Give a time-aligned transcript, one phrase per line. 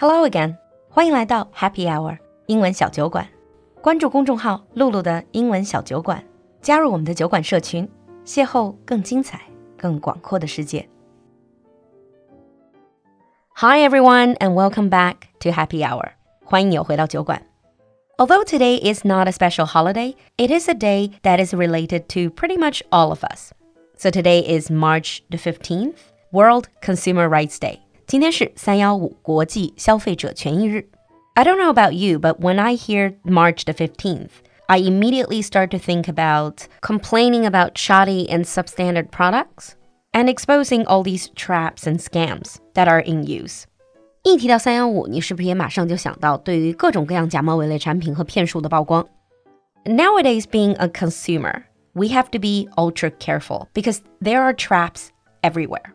[0.00, 0.56] Hello again，
[0.88, 3.26] 欢迎来到 Happy Hour 英文小酒馆。
[3.82, 6.22] 关注公众号“璐璐的英文小酒馆”，
[6.62, 7.90] 加入我们的酒馆社群，
[8.24, 9.40] 邂逅更精彩、
[9.76, 10.88] 更广阔的世界。
[13.56, 16.12] Hi everyone and welcome back to Happy Hour，
[16.44, 17.42] 欢迎你回到酒馆。
[18.18, 22.56] Although today is not a special holiday, it is a day that is related to pretty
[22.56, 23.50] much all of us.
[23.96, 25.96] So today is March the 15th,
[26.30, 27.80] World Consumer Rights Day.
[28.07, 30.87] 今天是三幺五国际消费者权益日。
[31.35, 34.29] I don't know about you, but when I hear March the 15th,
[34.67, 39.71] I immediately start to think about complaining about shoddy and substandard products
[40.11, 43.63] and exposing all these traps and scams that are in use.
[44.23, 49.05] 一提到三幺五，你是不是也马上就想到对于各种各样假冒伪劣产品和骗术的曝光？
[49.85, 55.07] Nowadays, being a consumer, we have to be ultra careful because there are traps
[55.41, 55.93] everywhere.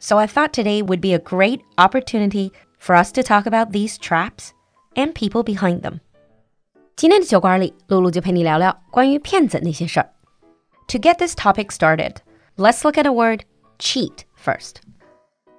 [0.00, 3.98] So I thought today would be a great opportunity for us to talk about these
[3.98, 4.52] traps
[4.94, 6.00] and people behind them.
[6.94, 10.12] 今天的酒馆里，露露就陪你聊聊关于骗子那些事儿。
[10.88, 12.16] To get this topic started,
[12.56, 13.40] let's look at the word
[13.78, 14.76] cheat first.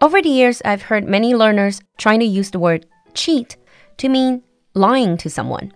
[0.00, 3.56] Over the years, I've heard many learners trying to use the word cheat
[3.96, 4.42] to mean
[4.74, 5.72] lying to someone.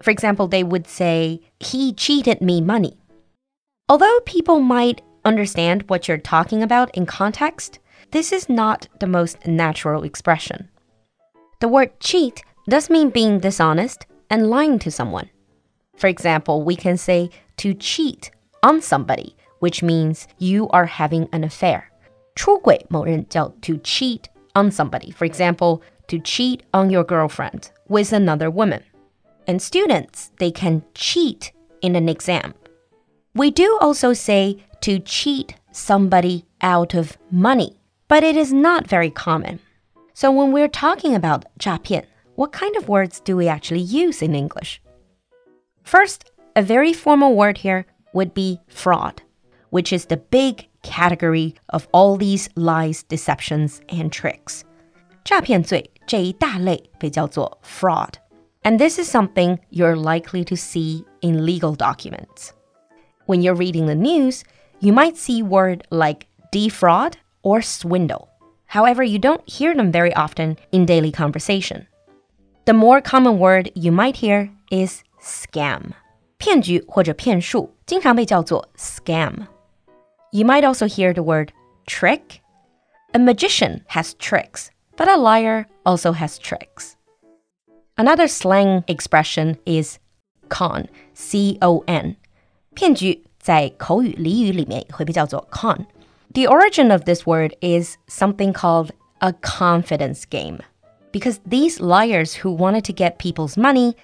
[0.00, 2.98] For example, they would say, he cheated me money.
[3.88, 7.78] Although people might understand what you're talking about in context,
[8.10, 10.68] this is not the most natural expression.
[11.60, 15.30] The word cheat does mean being dishonest and lying to someone.
[15.96, 18.30] For example, we can say to cheat
[18.62, 21.90] on somebody, which means you are having an affair.
[22.34, 24.24] 出轨某人叫 to cheat
[24.54, 25.12] on somebody.
[25.12, 28.82] For example, to cheat on your girlfriend with another woman.
[29.46, 32.54] And students, they can cheat in an exam.
[33.34, 37.76] We do also say to cheat somebody out of money
[38.08, 39.60] but it is not very common.
[40.12, 44.34] So when we're talking about 诈骗, what kind of words do we actually use in
[44.34, 44.80] English?
[45.82, 49.22] First, a very formal word here would be fraud,
[49.70, 54.64] which is the big category of all these lies, deceptions, and tricks.
[55.24, 58.14] 诈骗罪这一大类被叫做 fraud.
[58.62, 62.52] And this is something you're likely to see in legal documents.
[63.26, 64.42] When you're reading the news,
[64.80, 67.14] you might see word like defraud
[67.48, 68.28] or swindle.
[68.66, 71.86] However, you don't hear them very often in daily conversation.
[72.64, 75.92] The more common word you might hear is scam.
[76.38, 79.46] 骗局或者骗术经常被叫做 scam.
[80.32, 81.50] You might also hear the word
[81.86, 82.40] trick.
[83.12, 86.94] A magician has tricks, but a liar also has tricks.
[87.96, 89.98] Another slang expression is
[90.48, 92.16] con, C O N.
[92.74, 95.86] 骗局在口语俚语里面会被叫做 con。
[96.33, 98.91] The origin of this word is something called
[99.21, 100.59] a confidence game.
[101.11, 103.95] Because these liars who wanted to get people's money,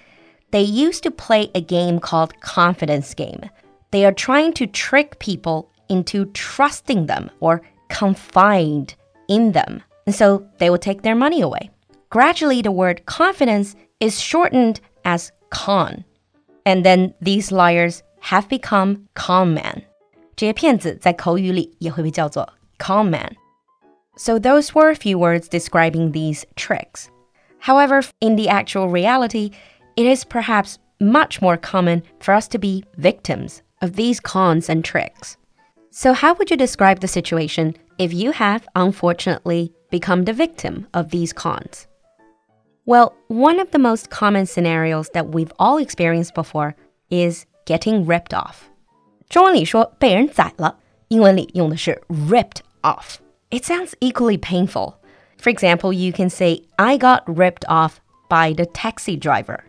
[0.50, 3.48] they used to play a game called confidence game.
[3.92, 8.94] They are trying to trick people into trusting them or confide
[9.28, 9.82] in them.
[10.06, 11.70] And so they will take their money away.
[12.10, 16.04] Gradually, the word confidence is shortened as con.
[16.64, 19.84] And then these liars have become con man.
[20.35, 23.35] 这些骗子在口语里也会被叫做 con man.
[24.15, 27.09] So those were a few words describing these tricks.
[27.61, 29.51] However, in the actual reality,
[29.95, 34.83] it is perhaps much more common for us to be victims of these cons and
[34.83, 35.37] tricks.
[35.91, 41.11] So, how would you describe the situation if you have unfortunately become the victim of
[41.11, 41.87] these cons?
[42.85, 46.75] Well, one of the most common scenarios that we've all experienced before
[47.09, 48.69] is getting ripped off.
[49.29, 53.15] 中文里说被人宰了，英文里用的是 ripped off.
[53.49, 54.95] It sounds equally painful.
[55.37, 57.95] For example, you can say, I got ripped off
[58.29, 59.61] by the taxi driver.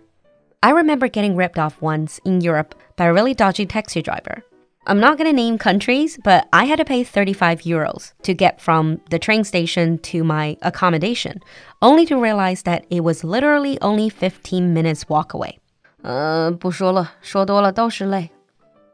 [0.60, 4.44] I remember getting ripped off once in Europe by a really dodgy taxi driver.
[4.84, 8.60] I'm not going to name countries, but I had to pay 35 euros to get
[8.60, 11.40] from the train station to my accommodation,
[11.81, 15.58] only to realize that it was literally only 15 minutes walk away.
[16.02, 18.31] 呃，不说了，说多了都是泪。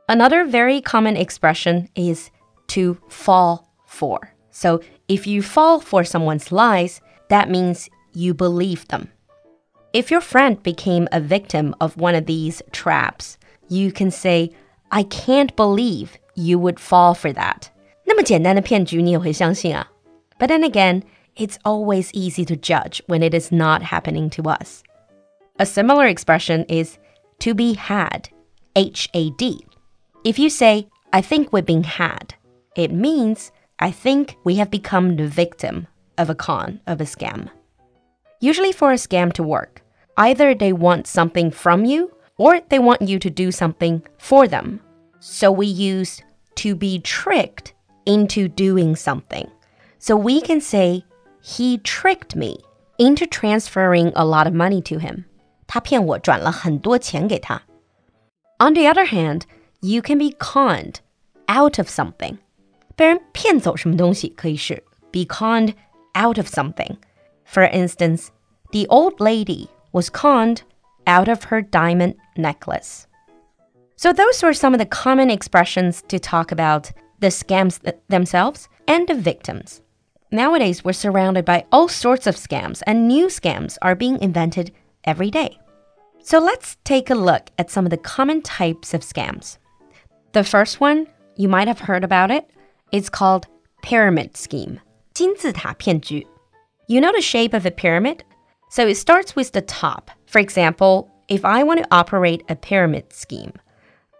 [0.09, 2.29] Another very common expression is
[2.67, 4.33] to fall for.
[4.51, 9.09] So if you fall for someone's lies, that means you believe them.
[9.93, 13.37] If your friend became a victim of one of these traps,
[13.69, 14.51] you can say,
[14.91, 17.69] I can't believe you would fall for that.
[18.05, 18.27] But
[20.47, 21.03] then again,
[21.35, 24.83] it's always easy to judge when it is not happening to us.
[25.59, 26.97] A similar expression is
[27.39, 28.29] to be had,
[28.75, 29.65] H A D.
[30.24, 32.34] If you say, I think we're being had,
[32.76, 35.86] it means I think we have become the victim
[36.16, 37.48] of a con, of a scam.
[38.40, 39.82] Usually, for a scam to work,
[40.16, 44.80] either they want something from you or they want you to do something for them.
[45.20, 46.22] So we use
[46.56, 47.74] to be tricked
[48.06, 49.50] into doing something.
[49.98, 51.04] So we can say,
[51.42, 52.58] he tricked me
[52.98, 55.24] into transferring a lot of money to him.
[55.66, 57.62] 他骗我转了很多钱给他。
[58.58, 59.42] On the other hand,
[59.82, 61.00] you can be conned
[61.48, 62.38] out of something.
[62.96, 64.82] 被人骗走什么东西可以是
[65.12, 65.74] be conned
[66.14, 66.96] out of something.
[67.44, 68.28] For instance,
[68.72, 70.62] the old lady was conned
[71.06, 73.06] out of her diamond necklace.
[73.96, 78.68] So those were some of the common expressions to talk about the scams th themselves
[78.86, 79.82] and the victims.
[80.30, 84.72] Nowadays, we're surrounded by all sorts of scams, and new scams are being invented
[85.04, 85.58] every day.
[86.22, 89.56] So let's take a look at some of the common types of scams.
[90.32, 91.06] The first one,
[91.36, 92.50] you might have heard about it,
[92.92, 93.46] it's called
[93.82, 94.80] pyramid scheme.
[95.14, 96.24] 金字塔骗局.
[96.86, 98.24] You know the shape of a pyramid?
[98.70, 100.10] So it starts with the top.
[100.26, 103.52] For example, if I want to operate a pyramid scheme,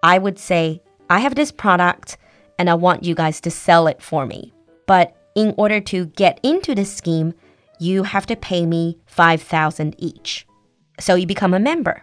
[0.03, 2.19] I would say, I have this product
[2.59, 4.53] and I want you guys to sell it for me.
[4.87, 7.35] But in order to get into the scheme,
[7.79, 10.47] you have to pay me 5000 each.
[10.99, 12.03] So you become a member.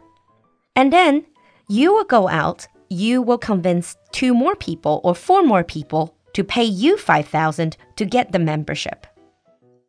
[0.75, 1.25] And then
[1.67, 6.43] you will go out, you will convince two more people or four more people to
[6.43, 9.07] pay you 5000 to get the membership.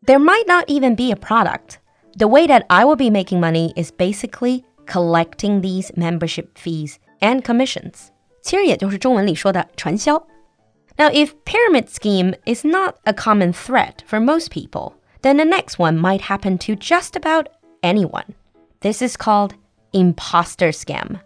[0.03, 1.79] There might not even be a product.
[2.17, 7.43] The way that I will be making money is basically collecting these membership fees and
[7.43, 8.13] commissions.
[8.43, 10.25] 其实也就是中文里说的传销。
[10.99, 15.99] now, if pyramid scheme is not a common threat for most people, then the next one
[15.99, 17.51] might happen to just about
[17.83, 18.35] anyone.
[18.81, 19.55] This is called
[19.93, 21.21] imposter scam.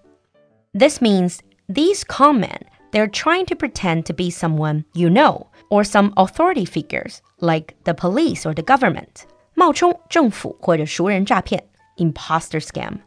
[0.75, 2.59] This means these con men,
[2.91, 7.95] they're trying to pretend to be someone you know or some authority figures like the
[7.95, 9.27] police or the government.
[9.55, 11.63] 冒充政府或者熟人诈骗
[11.97, 13.01] imposter scam.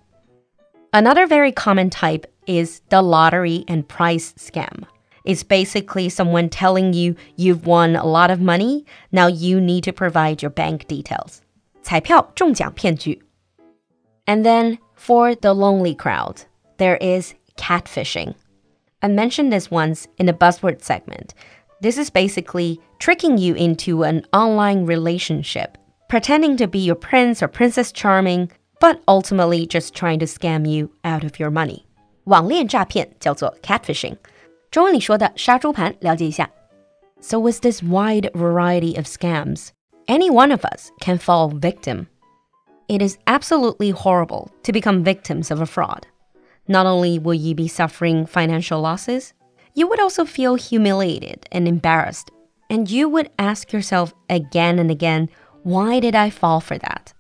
[0.92, 4.86] Another very common type is the lottery and prize scam.
[5.26, 8.86] It's basically someone telling you you've won a lot of money.
[9.12, 11.42] Now you need to provide your bank details.
[11.82, 13.20] 彩票中奖骗局.
[14.26, 16.44] And then for the lonely crowd,
[16.78, 18.36] there is catfishing.
[19.02, 21.34] I mentioned this once in the buzzword segment.
[21.82, 27.48] This is basically tricking you into an online relationship, pretending to be your prince or
[27.48, 28.50] princess charming,
[28.80, 31.86] but ultimately just trying to scam you out of your money.
[32.26, 34.16] 网恋诈骗叫做 catfishing。
[34.72, 36.50] 中文里说的杀猪盘，了解一下。
[37.20, 39.70] So with this wide variety of scams,
[40.08, 42.08] any one of us can fall victim.
[42.88, 46.04] It is absolutely horrible to become victims of a fraud.
[46.68, 49.34] Not only will you be suffering financial losses,
[49.74, 52.32] you would also feel humiliated and embarrassed,
[52.70, 55.30] and you would ask yourself again and again,
[55.64, 57.14] why did I fall for that?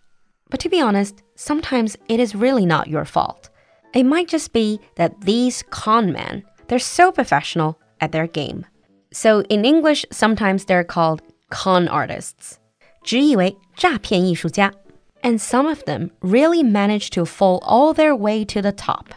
[0.50, 3.50] But to be honest, sometimes it is really not your fault.
[3.94, 8.66] It might just be that these con men they're so professional at their game.
[9.12, 12.58] So in English, sometimes they're called con artists.
[13.04, 14.72] 直译为诈骗艺术家.
[15.22, 19.14] And some of them really manage to fall all their way to the top.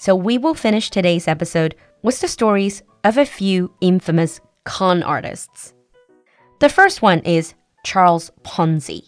[0.00, 5.72] So we will finish today's episode with the stories of a few infamous con artists.
[6.58, 7.54] The first one is
[7.84, 9.04] Charles Ponzi.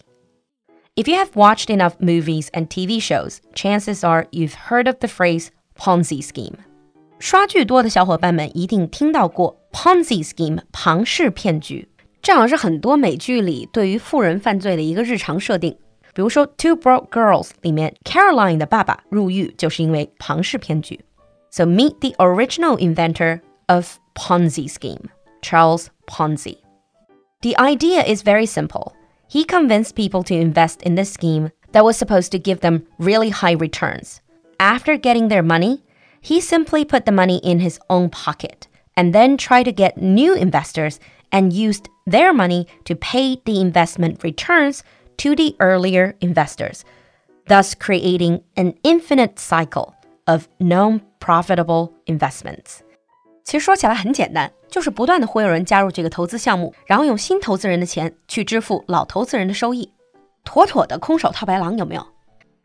[0.97, 5.09] If you have watched enough movies and TV shows, chances are you've heard of the
[5.09, 6.57] phrase Ponzi scheme.
[7.19, 11.89] 刷剧多的小伙伴们一定听到过 Ponzi scheme 庞氏骗局，
[12.23, 15.77] 这好像是很多美剧里对于富人犯罪的一个日常设定。
[16.15, 20.99] 比如说《Two Broke Girls》里面，Caroline 的爸爸入狱就是因为庞氏骗局。
[21.51, 25.09] So meet the original inventor of Ponzi scheme,
[25.43, 26.59] Charles Ponzi.
[27.43, 28.93] The idea is very simple.
[29.31, 33.31] He convinced people to invest in this scheme that was supposed to give them really
[33.31, 34.21] high returns.
[34.59, 35.85] After getting their money,
[36.21, 38.67] he simply put the money in his own pocket
[38.97, 40.99] and then tried to get new investors
[41.31, 44.83] and used their money to pay the investment returns
[45.19, 46.83] to the earlier investors,
[47.47, 49.95] thus creating an infinite cycle
[50.27, 52.81] of non profitable investments.
[53.45, 59.91] 其实说起来很简单，就是不断的会有人加入这个投资项目，然后用新投资人的钱去支付老投资人的收益，
[60.45, 62.07] 妥妥的空手套白狼，有没有？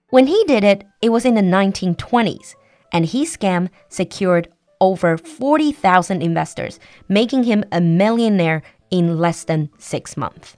[0.09, 2.51] When he did it, it was in the 1920s
[2.91, 4.47] and his scam secured
[4.79, 6.75] over 40,000 investors,
[7.07, 10.55] making him a millionaire in less than six months.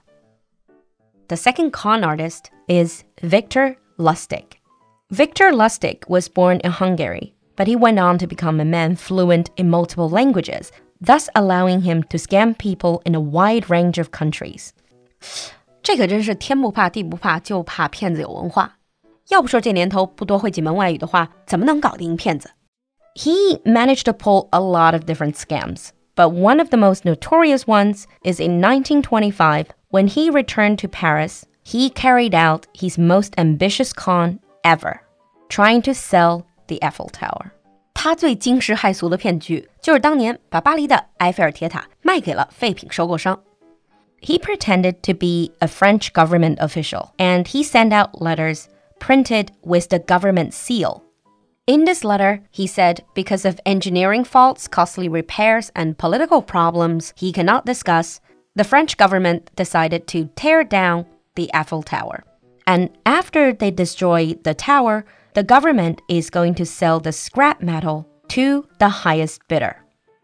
[1.30, 4.58] The second con artist is Victor Lustig.
[5.10, 9.48] Victor Lustig was born in Hungary, but he went on to become a man fluent
[9.56, 10.70] in multiple languages,
[11.00, 14.70] thus allowing him to scam people in a wide range of countries.
[15.82, 18.78] 这可真是天不怕地不怕，就怕骗子有文化。
[19.28, 22.50] 要不说这年头不多会几门外语的话，怎么能搞定骗子？
[23.14, 28.06] He managed to pull a lot of different scams, but one of the most notorious ones
[28.24, 31.46] is in 1925 when he returned to Paris.
[31.62, 35.02] He carried out his most ambitious con ever,
[35.48, 37.52] trying to sell the Eiffel Tower.
[37.94, 43.40] 他最惊世骇俗的骗局就是当年把巴黎的埃菲尔铁塔卖给了废品收购商。
[44.20, 48.66] He pretended to be a French government official and he sent out letters
[48.98, 51.02] printed with the government seal.
[51.66, 57.32] In this letter, he said because of engineering faults, costly repairs, and political problems he
[57.32, 58.20] cannot discuss,
[58.54, 62.22] the French government decided to tear down the Eiffel Tower.
[62.66, 65.04] And after they destroy the tower,
[65.34, 69.76] the government is going to sell the scrap metal to the highest bidder.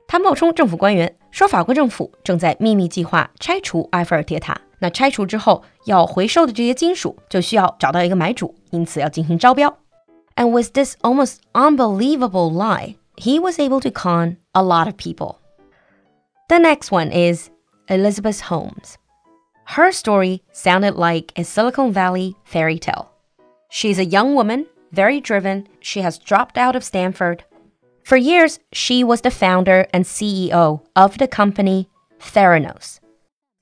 [0.07, 4.61] 他冒充政府官员，说法国政府正在秘密计划拆除埃菲尔铁塔。
[4.79, 9.77] 那拆除之后要回收的这些金属，就需要找到一个买主，因此要进行招标。
[10.38, 15.42] And with this almost unbelievable lie, he was able to con a lot of people.
[16.48, 17.50] The next one is
[17.90, 19.00] Elizabeth Holmes.
[19.66, 23.12] Her story sounded like a Silicon Valley fairy tale.
[23.70, 25.68] She's a young woman, very driven.
[25.82, 27.44] She has dropped out of Stanford.
[28.04, 31.90] For years, she was the founder and CEO of the company
[32.20, 33.00] Theranos.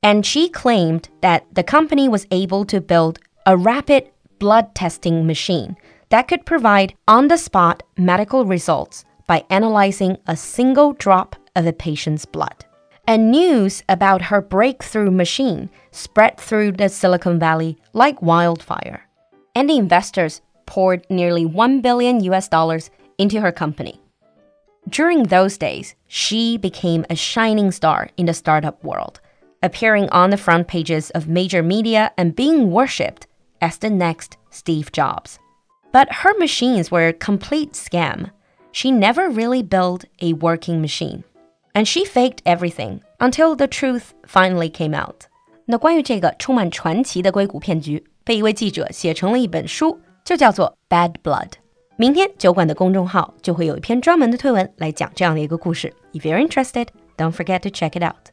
[0.03, 3.17] And she claimed that the company was able to build
[3.47, 5.75] a rapid blood testing machine
[6.09, 11.73] that could provide on the spot medical results by analyzing a single drop of a
[11.73, 12.65] patient's blood.
[13.07, 19.07] And news about her breakthrough machine spread through the Silicon Valley like wildfire.
[19.53, 24.01] And the investors poured nearly 1 billion US dollars into her company.
[24.89, 29.19] During those days, she became a shining star in the startup world,
[29.63, 33.27] appearing on the front pages of major media and being worshipped
[33.61, 35.39] as the next Steve Jobs.
[35.95, 38.31] But her machines were a complete scam.
[38.73, 41.23] She never really built a working machine.
[41.73, 45.29] And she faked everything until the truth finally came out.
[45.63, 51.47] 那关于这个充满传奇的硅谷骗局，被一位记者写成了一本书，就叫做《Bad Blood》。
[51.95, 55.93] 明天酒馆的公众号就会有一篇专门的推文来讲这样的一个故事。
[56.11, 58.31] If you're interested, don't forget to check it out.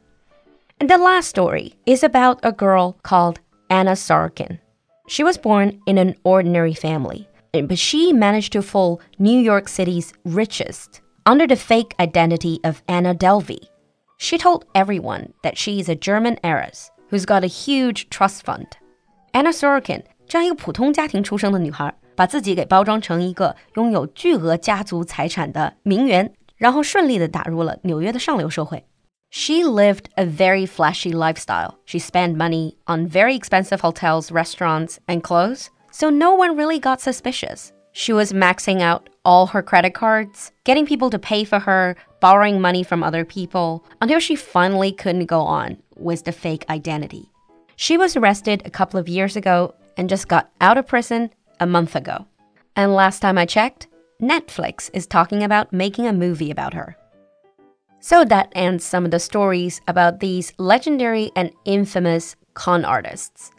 [0.81, 3.37] And the last story is about a girl called
[3.69, 4.59] Anna Sorokin.
[5.07, 10.14] She was born in an ordinary family but she managed to fool New York City's
[10.24, 13.68] richest under the fake identity of Anna Delvey.
[14.18, 18.68] She told everyone that she is a German heiress who's got a huge trust fund.
[19.34, 28.86] Anna Sorokin 这样一个普通家庭出生的女孩，把自己给包装成一个拥有巨额家族财产的名媛，然后顺利的打入了纽约的上流社会。
[29.30, 31.76] She lived a very flashy lifestyle.
[31.86, 37.01] She spent money on very expensive hotels, restaurants, and clothes, so no one really got
[37.01, 37.73] suspicious.
[37.93, 42.61] She was maxing out all her credit cards, getting people to pay for her, borrowing
[42.61, 47.31] money from other people, until she finally couldn't go on with the fake identity.
[47.77, 51.31] She was arrested a couple of years ago and just got out of prison
[51.61, 52.27] a month ago.
[52.75, 53.89] And last time I checked,
[54.21, 56.97] Netflix is talking about making a movie about her.
[58.01, 63.53] So that ends some of the stories about these legendary and infamous con artists.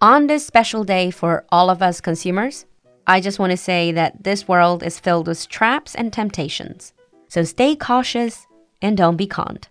[0.00, 2.66] On this special day for all of us consumers,
[3.06, 6.92] I just want to say that this world is filled with traps and temptations.
[7.28, 8.46] So stay cautious
[8.82, 9.68] and don't be conned.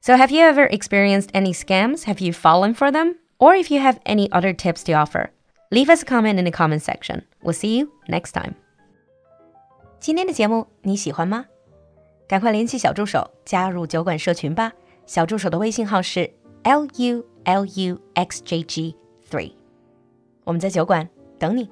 [0.00, 2.04] So, have you ever experienced any scams?
[2.04, 3.16] Have you fallen for them?
[3.38, 5.30] Or if you have any other tips to offer,
[5.72, 7.22] leave us a comment in the comment section.
[7.42, 8.54] We'll see you next time.
[9.98, 11.46] 今天的节目你喜欢吗？
[12.28, 14.72] 赶快联系小助手加入酒馆社群吧。
[15.06, 16.30] 小助手的微信号是
[16.62, 18.96] l u l u x j g
[19.31, 19.53] three，
[20.43, 21.07] 我们在酒馆
[21.39, 21.67] 等你。